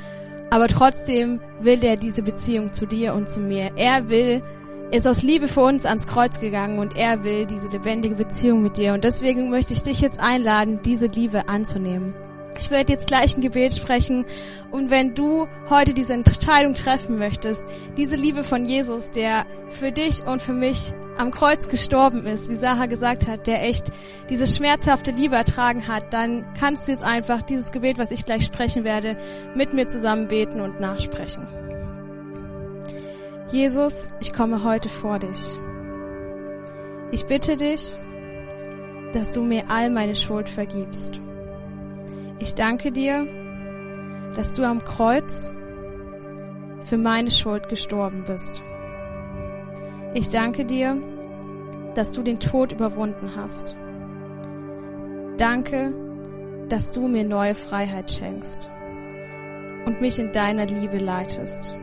Aber 0.51 0.69
trotzdem 0.69 1.41
will 1.61 1.83
er 1.83 1.97
diese 1.97 2.23
Beziehung 2.23 2.73
zu 2.73 2.87
dir 2.87 3.15
und 3.15 3.29
zu 3.29 3.41
mir. 3.41 3.71
Er 3.77 4.09
will, 4.09 4.43
ist 4.91 5.07
aus 5.07 5.23
Liebe 5.23 5.49
für 5.49 5.63
uns 5.63 5.87
ans 5.87 6.07
Kreuz 6.07 6.41
gegangen 6.41 6.79
und 6.79 6.97
er 6.97 7.25
will 7.25 7.47
diese 7.47 7.69
lebendige 7.69 8.17
Beziehung 8.17 8.63
mit 8.63 8.77
dir. 8.77 8.93
Und 8.93 9.05
deswegen 9.05 9.49
möchte 9.49 9.73
ich 9.73 9.83
dich 9.83 10.03
jetzt 10.03 10.21
einladen, 10.21 10.81
diese 10.85 11.07
Liebe 11.07 11.49
anzunehmen. 11.49 12.15
Ich 12.63 12.71
werde 12.71 12.93
jetzt 12.93 13.09
gleich 13.09 13.37
ein 13.37 13.41
Gebet 13.41 13.75
sprechen 13.75 14.25
und 14.71 14.89
wenn 14.89 15.17
du 15.17 15.49
heute 15.69 15.95
diese 15.95 16.13
Entscheidung 16.13 16.75
treffen 16.75 17.19
möchtest, 17.19 17.61
diese 17.97 18.15
Liebe 18.15 18.45
von 18.45 18.67
Jesus, 18.67 19.11
der 19.11 19.47
für 19.69 19.91
dich 19.91 20.25
und 20.25 20.41
für 20.41 20.53
mich 20.53 20.93
am 21.19 21.33
Kreuz 21.33 21.67
gestorben 21.67 22.25
ist, 22.25 22.49
wie 22.49 22.55
Sarah 22.55 22.87
gesagt 22.87 23.27
hat, 23.27 23.49
der 23.49 23.65
echt 23.65 23.91
diese 24.31 24.47
schmerzhafte 24.47 25.11
Liebe 25.11 25.35
ertragen 25.35 25.89
hat, 25.89 26.15
dann 26.15 26.47
kannst 26.59 26.87
du 26.87 26.93
jetzt 26.93 27.03
einfach 27.03 27.43
dieses 27.43 27.73
Gebet, 27.73 27.99
was 27.99 28.13
ich 28.13 28.25
gleich 28.25 28.45
sprechen 28.45 28.85
werde, 28.85 29.17
mit 29.57 29.73
mir 29.73 29.89
zusammen 29.89 30.29
beten 30.29 30.61
und 30.61 30.79
nachsprechen. 30.79 31.49
Jesus, 33.51 34.09
ich 34.21 34.33
komme 34.33 34.63
heute 34.63 34.89
vor 34.89 35.19
dich. 35.19 35.41
Ich 37.11 37.27
bitte 37.27 37.57
dich, 37.57 37.97
dass 39.13 39.33
du 39.33 39.43
mir 39.43 39.65
all 39.69 39.91
meine 39.91 40.15
Schuld 40.15 40.49
vergibst. 40.49 41.21
Ich 42.43 42.57
danke 42.57 42.91
dir, 42.91 43.25
dass 44.35 44.53
du 44.53 44.65
am 44.65 44.83
Kreuz 44.83 45.49
für 46.81 46.97
meine 46.99 47.31
Schuld 47.31 47.69
gestorben 47.69 48.25
bist. 48.27 48.61
Ich 50.13 50.29
danke 50.29 50.65
dir, 50.65 50.97
dass 51.95 52.11
du 52.11 52.25
den 52.25 52.41
Tod 52.41 52.73
überwunden 52.73 53.31
hast. 53.37 53.77
Danke, 55.37 55.95
dass 56.69 56.91
du 56.91 57.07
mir 57.07 57.23
neue 57.23 57.55
Freiheit 57.55 58.11
schenkst 58.11 58.69
und 59.87 60.01
mich 60.01 60.19
in 60.19 60.33
deiner 60.33 60.67
Liebe 60.67 60.99
leitest. 60.99 61.77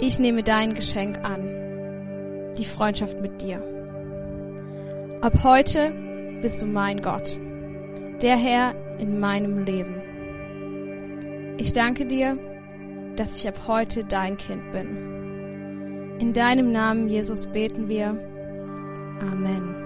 Ich 0.00 0.18
nehme 0.18 0.42
dein 0.42 0.74
Geschenk 0.74 1.20
an, 1.22 2.54
die 2.58 2.64
Freundschaft 2.64 3.20
mit 3.20 3.40
dir. 3.40 3.62
Ab 5.20 5.44
heute 5.44 5.92
bist 6.42 6.60
du 6.60 6.66
mein 6.66 7.00
Gott 7.00 7.38
der 8.22 8.36
Herr 8.36 8.74
in 8.98 9.20
meinem 9.20 9.64
Leben. 9.64 11.54
Ich 11.58 11.72
danke 11.72 12.06
dir, 12.06 12.36
dass 13.16 13.38
ich 13.38 13.48
ab 13.48 13.60
heute 13.66 14.04
dein 14.04 14.36
Kind 14.36 14.72
bin. 14.72 16.18
In 16.18 16.32
deinem 16.32 16.72
Namen, 16.72 17.08
Jesus, 17.08 17.46
beten 17.46 17.88
wir. 17.88 18.08
Amen. 19.20 19.83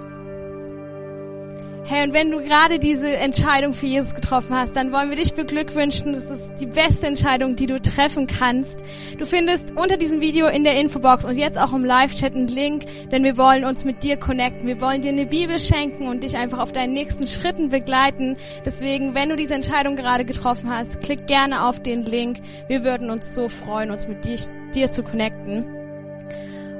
Hey, 1.90 2.06
und 2.06 2.12
wenn 2.12 2.30
du 2.30 2.42
gerade 2.42 2.78
diese 2.78 3.16
Entscheidung 3.16 3.72
für 3.72 3.86
Jesus 3.86 4.14
getroffen 4.14 4.54
hast, 4.54 4.76
dann 4.76 4.92
wollen 4.92 5.08
wir 5.08 5.16
dich 5.16 5.32
beglückwünschen. 5.32 6.12
Das 6.12 6.30
ist 6.30 6.50
die 6.60 6.66
beste 6.66 7.06
Entscheidung, 7.06 7.56
die 7.56 7.64
du 7.64 7.80
treffen 7.80 8.26
kannst. 8.26 8.84
Du 9.18 9.24
findest 9.24 9.70
unter 9.74 9.96
diesem 9.96 10.20
Video 10.20 10.48
in 10.48 10.64
der 10.64 10.78
Infobox 10.78 11.24
und 11.24 11.38
jetzt 11.38 11.58
auch 11.58 11.72
im 11.72 11.86
Live-Chat 11.86 12.34
einen 12.34 12.46
Link, 12.46 12.84
denn 13.10 13.24
wir 13.24 13.38
wollen 13.38 13.64
uns 13.64 13.86
mit 13.86 14.02
dir 14.02 14.18
connecten. 14.18 14.68
Wir 14.68 14.82
wollen 14.82 15.00
dir 15.00 15.12
eine 15.12 15.24
Bibel 15.24 15.58
schenken 15.58 16.08
und 16.08 16.24
dich 16.24 16.36
einfach 16.36 16.58
auf 16.58 16.72
deinen 16.72 16.92
nächsten 16.92 17.26
Schritten 17.26 17.70
begleiten. 17.70 18.36
Deswegen, 18.66 19.14
wenn 19.14 19.30
du 19.30 19.36
diese 19.36 19.54
Entscheidung 19.54 19.96
gerade 19.96 20.26
getroffen 20.26 20.68
hast, 20.68 21.00
klick 21.00 21.26
gerne 21.26 21.64
auf 21.64 21.82
den 21.82 22.02
Link. 22.02 22.40
Wir 22.66 22.84
würden 22.84 23.08
uns 23.08 23.34
so 23.34 23.48
freuen, 23.48 23.90
uns 23.90 24.06
mit 24.06 24.26
dir, 24.26 24.36
dir 24.74 24.90
zu 24.90 25.02
connecten. 25.02 25.64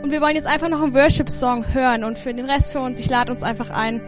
Und 0.03 0.11
wir 0.11 0.21
wollen 0.21 0.37
jetzt 0.37 0.47
einfach 0.47 0.69
noch 0.69 0.83
einen 0.83 0.93
Worship-Song 0.93 1.73
hören 1.73 2.05
und 2.05 2.19
für 2.19 2.35
den 2.35 2.45
Rest 2.45 2.73
für 2.73 2.81
uns, 2.81 3.01
ich 3.01 3.09
lade 3.09 3.33
uns 3.33 3.43
einfach 3.43 3.71
ein, 3.71 4.03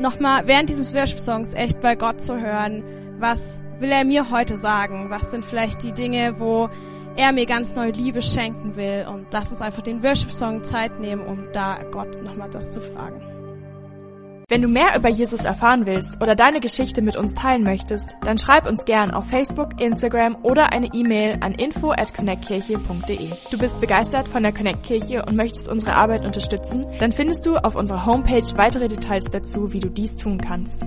nochmal 0.00 0.46
während 0.46 0.68
dieses 0.68 0.94
Worship-Songs 0.94 1.54
echt 1.54 1.80
bei 1.80 1.94
Gott 1.94 2.20
zu 2.20 2.40
hören, 2.40 2.82
was 3.18 3.60
will 3.78 3.90
er 3.90 4.04
mir 4.04 4.30
heute 4.30 4.56
sagen? 4.56 5.10
Was 5.10 5.30
sind 5.30 5.44
vielleicht 5.44 5.82
die 5.82 5.92
Dinge, 5.92 6.38
wo 6.38 6.68
er 7.16 7.32
mir 7.32 7.46
ganz 7.46 7.74
neue 7.74 7.92
Liebe 7.92 8.22
schenken 8.22 8.76
will? 8.76 9.06
Und 9.08 9.26
lass 9.32 9.50
uns 9.50 9.60
einfach 9.60 9.82
den 9.82 10.02
Worship-Song 10.02 10.64
Zeit 10.64 10.98
nehmen, 11.00 11.22
um 11.22 11.48
da 11.52 11.78
Gott 11.90 12.22
nochmal 12.22 12.50
das 12.50 12.70
zu 12.70 12.80
fragen. 12.80 13.35
Wenn 14.48 14.62
du 14.62 14.68
mehr 14.68 14.96
über 14.96 15.08
Jesus 15.08 15.44
erfahren 15.44 15.88
willst 15.88 16.22
oder 16.22 16.36
deine 16.36 16.60
Geschichte 16.60 17.02
mit 17.02 17.16
uns 17.16 17.34
teilen 17.34 17.64
möchtest, 17.64 18.14
dann 18.20 18.38
schreib 18.38 18.64
uns 18.64 18.84
gern 18.84 19.10
auf 19.10 19.28
Facebook, 19.28 19.80
Instagram 19.80 20.36
oder 20.44 20.72
eine 20.72 20.86
E-Mail 20.94 21.38
an 21.40 21.52
info 21.52 21.90
at 21.90 22.14
connectkirche.de. 22.14 23.30
Du 23.50 23.58
bist 23.58 23.80
begeistert 23.80 24.28
von 24.28 24.44
der 24.44 24.52
Connect 24.52 24.84
Kirche 24.84 25.24
und 25.24 25.34
möchtest 25.34 25.68
unsere 25.68 25.96
Arbeit 25.96 26.24
unterstützen? 26.24 26.86
Dann 27.00 27.10
findest 27.10 27.44
du 27.44 27.56
auf 27.56 27.74
unserer 27.74 28.06
Homepage 28.06 28.46
weitere 28.54 28.86
Details 28.86 29.24
dazu, 29.24 29.72
wie 29.72 29.80
du 29.80 29.90
dies 29.90 30.14
tun 30.14 30.38
kannst. 30.38 30.86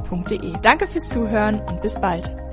connectkirche.de. 0.00 0.60
Danke 0.62 0.86
fürs 0.86 1.08
Zuhören 1.08 1.60
und 1.68 1.80
bis 1.80 1.94
bald. 1.94 2.28